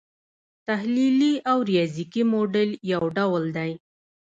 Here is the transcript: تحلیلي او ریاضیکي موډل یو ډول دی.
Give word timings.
تحلیلي 0.67 1.33
او 1.51 1.57
ریاضیکي 1.69 2.23
موډل 2.33 2.69
یو 2.91 3.03
ډول 3.17 3.43
دی. 3.57 3.71